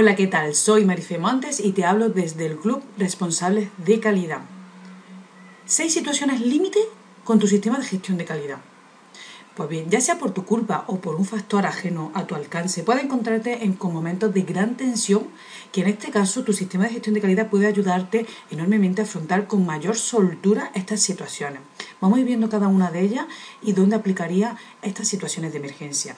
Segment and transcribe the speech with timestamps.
[0.00, 0.54] Hola, ¿qué tal?
[0.54, 4.42] Soy Marife Montes y te hablo desde el Club Responsables de Calidad.
[5.66, 6.78] Seis situaciones límite
[7.24, 8.58] con tu sistema de gestión de calidad.
[9.56, 12.84] Pues bien, ya sea por tu culpa o por un factor ajeno a tu alcance,
[12.84, 15.26] puedes encontrarte en, con momentos de gran tensión
[15.72, 19.48] que en este caso tu sistema de gestión de calidad puede ayudarte enormemente a afrontar
[19.48, 21.60] con mayor soltura estas situaciones.
[22.00, 23.26] Vamos a ir viendo cada una de ellas
[23.62, 26.14] y dónde aplicaría estas situaciones de emergencia.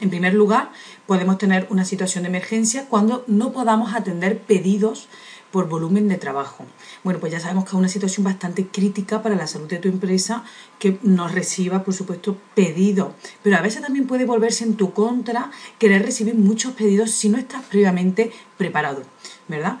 [0.00, 0.70] En primer lugar,
[1.06, 5.08] podemos tener una situación de emergencia cuando no podamos atender pedidos
[5.50, 6.66] por volumen de trabajo.
[7.02, 9.88] Bueno, pues ya sabemos que es una situación bastante crítica para la salud de tu
[9.88, 10.44] empresa
[10.78, 13.12] que no reciba, por supuesto, pedidos.
[13.42, 17.38] Pero a veces también puede volverse en tu contra querer recibir muchos pedidos si no
[17.38, 19.02] estás previamente preparado,
[19.48, 19.78] ¿verdad?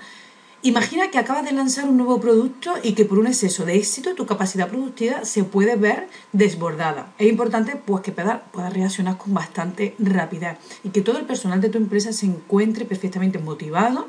[0.62, 4.16] Imagina que acabas de lanzar un nuevo producto y que por un exceso de éxito
[4.16, 7.12] tu capacidad productiva se puede ver desbordada.
[7.16, 11.68] Es importante pues que puedas reaccionar con bastante rapidez y que todo el personal de
[11.68, 14.08] tu empresa se encuentre perfectamente motivado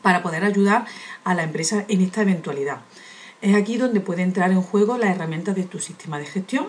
[0.00, 0.86] para poder ayudar
[1.24, 2.82] a la empresa en esta eventualidad.
[3.42, 6.68] Es aquí donde puede entrar en juego las herramientas de tu sistema de gestión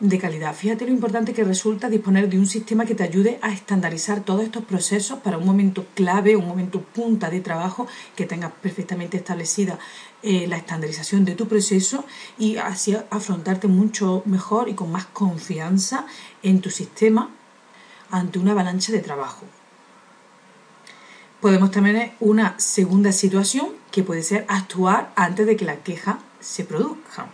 [0.00, 0.54] de calidad.
[0.54, 4.42] Fíjate lo importante que resulta disponer de un sistema que te ayude a estandarizar todos
[4.42, 9.78] estos procesos para un momento clave, un momento punta de trabajo, que tengas perfectamente establecida
[10.22, 12.04] eh, la estandarización de tu proceso
[12.38, 16.06] y así afrontarte mucho mejor y con más confianza
[16.42, 17.30] en tu sistema
[18.10, 19.46] ante una avalancha de trabajo.
[21.40, 26.64] Podemos tener una segunda situación que puede ser actuar antes de que la queja se
[26.64, 27.26] produzca.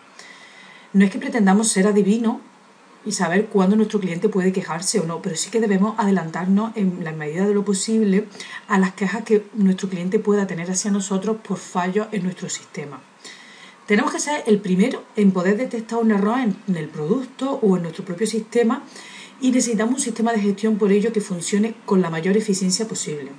[0.93, 2.39] No es que pretendamos ser adivinos
[3.05, 7.03] y saber cuándo nuestro cliente puede quejarse o no, pero sí que debemos adelantarnos en
[7.03, 8.27] la medida de lo posible
[8.69, 13.01] a las quejas que nuestro cliente pueda tener hacia nosotros por fallos en nuestro sistema.
[13.87, 17.83] Tenemos que ser el primero en poder detectar un error en, el producto o en
[17.83, 18.85] nuestro propio sistema
[19.41, 23.33] y necesitamos un sistema de gestión por ello que funcione con la mayor eficiencia posible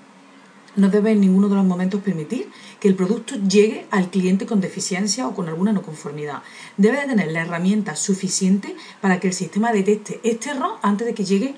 [0.75, 2.49] no debe en ninguno de los momentos permitir
[2.79, 6.43] que el producto llegue al cliente con deficiencia o con alguna no conformidad.
[6.77, 11.13] Debe de tener la herramienta suficiente para que el sistema detecte este error antes de
[11.13, 11.55] que llegue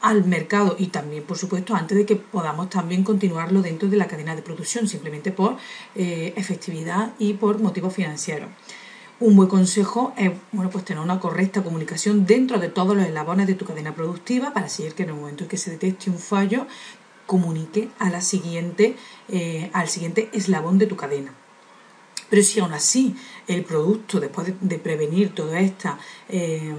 [0.00, 4.06] al mercado y también, por supuesto, antes de que podamos también continuarlo dentro de la
[4.06, 5.56] cadena de producción, simplemente por
[5.94, 8.48] eh, efectividad y por motivos financieros.
[9.20, 13.46] Un buen consejo es bueno, pues tener una correcta comunicación dentro de todos los eslabones
[13.46, 16.18] de tu cadena productiva para seguir que en el momento en que se detecte un
[16.18, 16.66] fallo
[17.30, 18.96] comunique a la siguiente,
[19.28, 21.32] eh, al siguiente eslabón de tu cadena.
[22.28, 23.14] Pero si aún así
[23.46, 25.94] el producto, después de, prevenir todas estas
[26.28, 26.74] eh,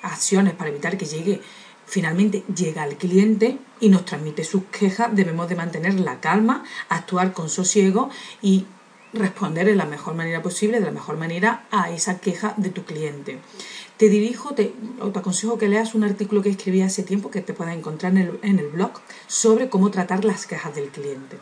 [0.00, 1.42] acciones para evitar que llegue,
[1.84, 7.34] finalmente llega al cliente y nos transmite sus quejas, debemos de mantener la calma, actuar
[7.34, 8.08] con sosiego
[8.40, 8.64] y
[9.14, 12.84] responder de la mejor manera posible, de la mejor manera a esa queja de tu
[12.84, 13.38] cliente.
[13.96, 17.40] Te dirijo, te, o te aconsejo que leas un artículo que escribí hace tiempo que
[17.40, 18.92] te puedas encontrar en el, en el blog
[19.26, 21.38] sobre cómo tratar las quejas del cliente.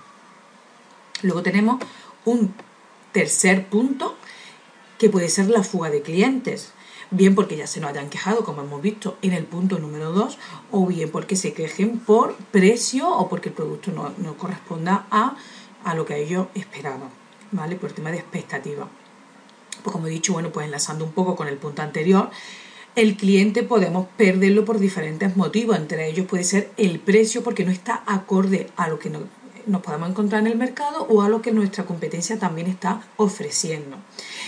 [1.23, 1.83] Luego tenemos
[2.25, 2.55] un
[3.13, 4.17] tercer punto
[4.99, 6.73] que puede ser la fuga de clientes
[7.13, 10.39] bien porque ya se nos hayan quejado, como hemos visto en el punto número 2,
[10.71, 15.37] o bien porque se quejen por precio o porque el producto no, no corresponda a,
[15.85, 17.11] a, lo que ellos esperaban,
[17.53, 17.77] ¿vale?
[17.77, 18.89] Por tema de expectativa
[19.83, 22.31] pues como he dicho, bueno, pues enlazando un poco con el punto anterior,
[22.95, 25.77] el cliente podemos perderlo por diferentes motivos.
[25.77, 29.23] Entre ellos puede ser el precio porque no está acorde a lo que nos,
[29.83, 33.97] podemos encontrar en el mercado o a lo que nuestra competencia también está ofreciendo.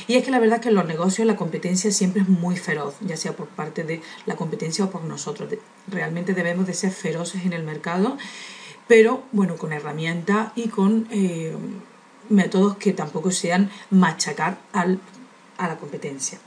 [0.06, 2.56] Y es que la verdad es que en los negocios la competencia siempre es muy
[2.56, 5.48] feroz, ya sea por parte de la competencia o por nosotros.
[5.88, 8.18] Realmente debemos de ser feroces en el mercado,
[8.86, 11.56] pero bueno, con herramientas y con eh,
[12.28, 15.00] métodos que tampoco sean machacar al
[15.58, 16.38] a la competencia.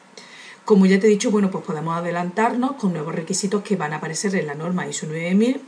[0.66, 3.98] Como ya te he dicho, bueno, pues podemos adelantarnos con nuevos requisitos que van a
[3.98, 5.62] aparecer en la norma ISO 9000,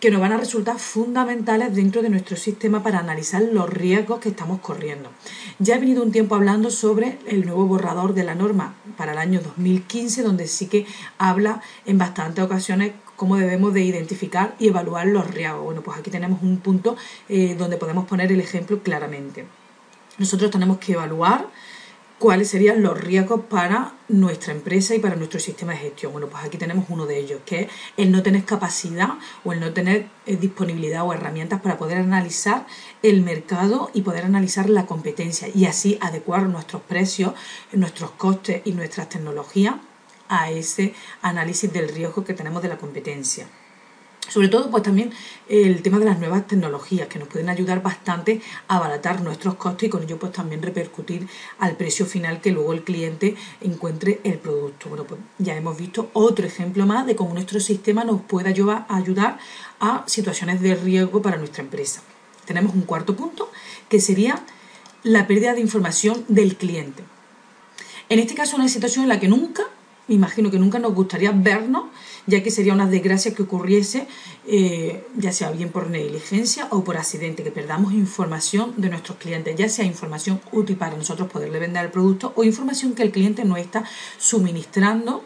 [0.00, 4.30] que nos van a resultar fundamentales dentro de nuestro sistema para analizar los riesgos que
[4.30, 5.10] estamos corriendo.
[5.58, 9.18] Ya he venido un tiempo hablando sobre el nuevo borrador de la norma para el
[9.18, 10.86] año 2015, donde sí que
[11.18, 15.64] habla en bastantes ocasiones cómo debemos de identificar y evaluar los riesgos.
[15.64, 16.96] Bueno, pues aquí tenemos un punto
[17.28, 19.46] eh, donde podemos poner el ejemplo claramente.
[20.18, 21.48] Nosotros tenemos que evaluar
[22.18, 26.12] cuáles serían los riesgos para nuestra empresa y para nuestro sistema de gestión.
[26.12, 29.10] Bueno, pues aquí tenemos uno de ellos, que es el no tener capacidad
[29.44, 32.66] o el no tener eh, disponibilidad o herramientas para poder analizar
[33.02, 37.34] el mercado y poder analizar la competencia y así adecuar nuestros precios,
[37.72, 39.74] nuestros costes y nuestras tecnologías
[40.28, 43.46] a ese análisis del riesgo que tenemos de la competencia.
[44.28, 45.12] Sobre todo, pues también
[45.48, 49.86] el tema de las nuevas tecnologías que nos pueden ayudar bastante a abaratar nuestros costes
[49.86, 51.28] y con ello pues también repercutir
[51.60, 54.88] al precio final que luego el cliente encuentre el producto.
[54.88, 59.38] Bueno, pues ya hemos visto otro ejemplo más de cómo nuestro sistema nos puede ayudar
[59.78, 62.02] a situaciones de riesgo para nuestra empresa.
[62.46, 63.50] Tenemos un cuarto punto
[63.88, 64.42] que sería
[65.04, 67.04] la pérdida de información del cliente.
[68.08, 69.62] En este caso, una situación en la que nunca,
[70.08, 71.84] me imagino que nunca nos gustaría vernos
[72.26, 74.06] ya que sería una desgracia que ocurriese,
[74.46, 79.54] eh, ya sea bien por negligencia o por accidente, que perdamos información de nuestros clientes,
[79.56, 83.44] ya sea información útil para nosotros poderle vender el producto o información que el cliente
[83.44, 83.84] no está
[84.18, 85.22] suministrando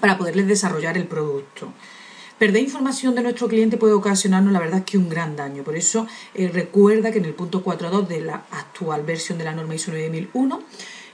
[0.00, 1.72] para poderles desarrollar el producto.
[2.38, 5.62] Perder información de nuestro cliente puede ocasionarnos, la verdad, que un gran daño.
[5.62, 9.52] Por eso, eh, recuerda que en el punto 4.2 de la actual versión de la
[9.52, 10.62] norma ISO 9001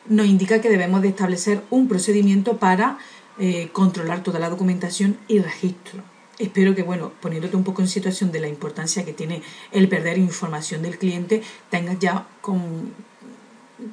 [0.08, 2.98] nos indica que debemos de establecer un procedimiento para
[3.38, 6.02] eh, controlar toda la documentación y registro.
[6.38, 9.42] Espero que, bueno, poniéndote un poco en situación de la importancia que tiene
[9.72, 12.92] el perder información del cliente, tengas ya, con,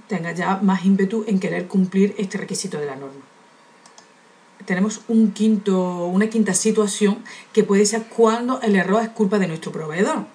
[0.08, 3.22] tengas ya más ímpetu en querer cumplir este requisito de la norma.
[4.66, 7.24] Tenemos un quinto, una quinta situación
[7.54, 10.26] que puede ser cuando el error es culpa de nuestro proveedor.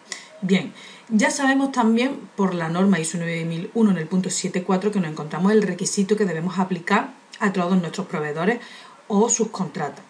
[0.40, 0.72] Bien,
[1.10, 5.52] ya sabemos también por la norma ISO 9001 en el punto 7.4 que nos encontramos
[5.52, 8.60] el requisito que debemos aplicar a todos nuestros proveedores
[9.06, 10.02] o subcontrata.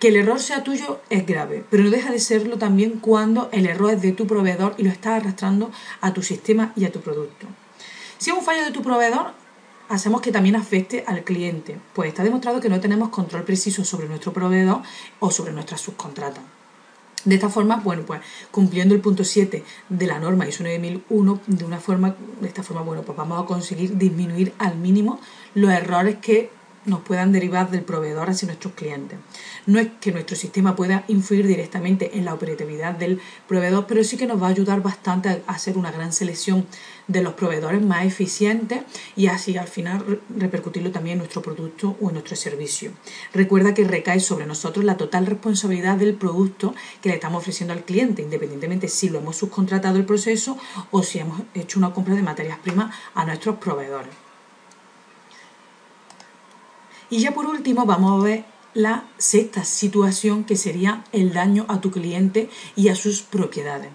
[0.00, 3.66] Que el error sea tuyo es grave, pero no deja de serlo también cuando el
[3.66, 5.70] error es de tu proveedor y lo estás arrastrando
[6.00, 7.46] a tu sistema y a tu producto.
[8.18, 9.32] Si es un fallo de tu proveedor,
[9.88, 14.08] hacemos que también afecte al cliente, pues está demostrado que no tenemos control preciso sobre
[14.08, 14.82] nuestro proveedor
[15.20, 16.40] o sobre nuestra subcontrata.
[17.24, 18.20] De esta forma, bueno, pues
[18.50, 22.82] cumpliendo el punto 7 de la norma ISO 9001, de una forma, de esta forma,
[22.82, 25.20] bueno, pues vamos a conseguir disminuir al mínimo
[25.54, 26.50] los errores que
[26.84, 29.18] nos puedan derivar del proveedor hacia nuestros clientes.
[29.66, 34.16] No es que nuestro sistema pueda influir directamente en la operatividad del proveedor, pero sí
[34.16, 36.66] que nos va a ayudar bastante a hacer una gran selección
[37.08, 38.82] de los proveedores más eficientes
[39.16, 42.92] y así al final repercutirlo también en nuestro producto o en nuestro servicio.
[43.32, 47.84] Recuerda que recae sobre nosotros la total responsabilidad del producto que le estamos ofreciendo al
[47.84, 50.58] cliente, independientemente si lo hemos subcontratado el proceso
[50.90, 54.12] o si hemos hecho una compra de materias primas a nuestros proveedores.
[57.10, 58.44] Y ya por último vamos a ver
[58.74, 63.90] la sexta situación que sería el daño a tu cliente y a sus propiedades.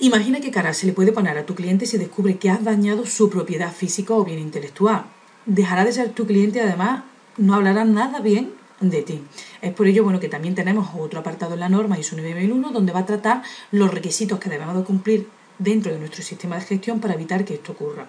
[0.00, 3.04] Imagina qué cara se le puede poner a tu cliente si descubre que has dañado
[3.04, 5.06] su propiedad física o bien intelectual.
[5.44, 7.02] Dejará de ser tu cliente y además
[7.36, 9.24] no hablará nada bien de ti.
[9.60, 12.92] Es por ello bueno que también tenemos otro apartado en la norma ISO 9001 donde
[12.92, 13.42] va a tratar
[13.72, 15.26] los requisitos que debemos de cumplir
[15.58, 18.06] dentro de nuestro sistema de gestión para evitar que esto ocurra.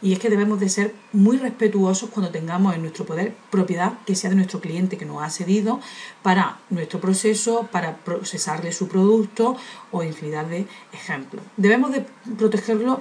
[0.00, 4.14] Y es que debemos de ser muy respetuosos cuando tengamos en nuestro poder propiedad que
[4.14, 5.80] sea de nuestro cliente que nos ha cedido
[6.22, 9.56] para nuestro proceso, para procesarle su producto
[9.90, 11.44] o infinidad de ejemplos.
[11.56, 12.04] Debemos de
[12.36, 13.00] protegerlo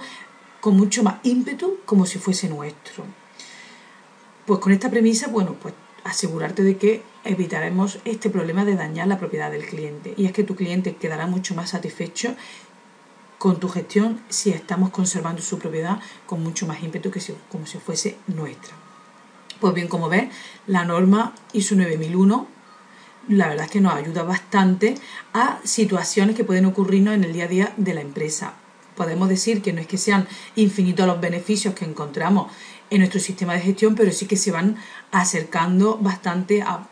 [0.60, 3.04] con mucho más ímpetu como si fuese nuestro.
[4.46, 5.74] Pues con esta premisa, bueno, pues
[6.04, 10.14] asegurarte de que evitaremos este problema de dañar la propiedad del cliente.
[10.18, 12.36] Y es que tu cliente quedará mucho más satisfecho
[13.42, 17.66] con tu gestión si estamos conservando su propiedad con mucho más ímpetu que si, como
[17.66, 18.76] si fuese nuestra.
[19.60, 20.32] Pues bien, como ves,
[20.68, 22.48] la norma ISO 9001
[23.30, 24.94] la verdad es que nos ayuda bastante
[25.34, 28.54] a situaciones que pueden ocurrirnos en el día a día de la empresa.
[28.96, 32.52] Podemos decir que no es que sean infinitos los beneficios que encontramos
[32.92, 34.78] en nuestro sistema de gestión, pero sí que se van
[35.12, 36.91] acercando bastante a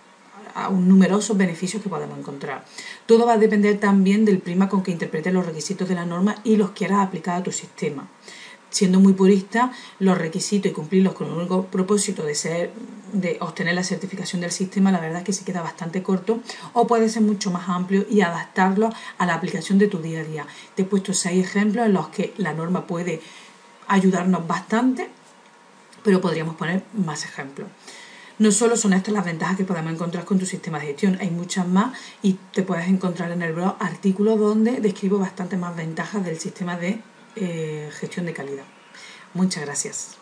[0.56, 2.66] a numerosos beneficios que podemos encontrar.
[3.06, 6.36] Todo va a depender también del prima con que interpretes los requisitos de la norma
[6.44, 8.08] y los quieras aplicar a tu sistema.
[8.70, 12.72] Siendo muy purista, los requisitos y cumplirlos con el único propósito de ser
[13.14, 16.40] de obtener la certificación del sistema, la verdad es que se queda bastante corto
[16.74, 20.24] o puede ser mucho más amplio y adaptarlo a la aplicación de tu día a
[20.24, 20.48] día.
[20.76, 23.22] Te he puesto seis ejemplos en los que la norma puede
[23.88, 25.10] ayudarnos bastante,
[26.04, 27.68] pero podríamos poner más ejemplos.
[28.40, 31.30] No solo son estas las ventajas que podemos encontrar con tu sistema de gestión, hay
[31.30, 36.24] muchas más y te puedes encontrar en el blog artículos donde describo bastante más ventajas
[36.24, 37.02] del sistema de
[37.36, 38.64] eh, gestión de calidad.
[39.34, 40.18] Muchas gracias.